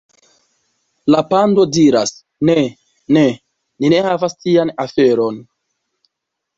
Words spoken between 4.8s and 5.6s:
aferon."